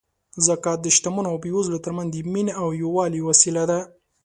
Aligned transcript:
زکات 0.47 0.79
د 0.83 0.87
شتمنو 0.95 1.27
او 1.31 1.35
بېوزلو 1.43 1.83
ترمنځ 1.85 2.09
د 2.11 2.17
مینې 2.33 2.53
او 2.61 2.67
یووالي 2.81 3.21
وسیله 3.29 3.63
ده. 3.69 3.79